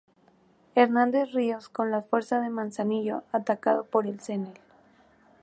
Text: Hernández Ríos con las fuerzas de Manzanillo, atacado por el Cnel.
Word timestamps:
Hernández 0.73 1.31
Ríos 1.31 1.69
con 1.69 1.91
las 1.91 2.07
fuerzas 2.07 2.41
de 2.41 2.49
Manzanillo, 2.49 3.21
atacado 3.31 3.83
por 3.85 4.07
el 4.07 4.17
Cnel. 4.19 4.57